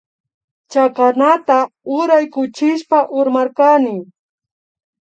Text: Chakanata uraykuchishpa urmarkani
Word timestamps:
Chakanata 0.71 1.57
uraykuchishpa 1.97 2.97
urmarkani 3.19 3.95